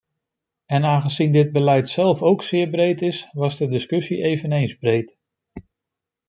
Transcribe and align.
En 0.65 0.83
aangezien 0.85 1.31
dit 1.31 1.51
beleid 1.51 1.89
zelf 1.89 2.21
ook 2.21 2.43
zeer 2.43 2.69
breed 2.69 3.01
is, 3.01 3.27
was 3.31 3.57
de 3.57 3.67
discussie 3.67 4.23
eveneens 4.23 4.77
breed. 4.77 5.17